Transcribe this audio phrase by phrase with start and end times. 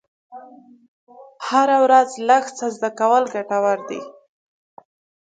[1.47, 4.01] هره ورځ لږ څه زده کول ګټور دي.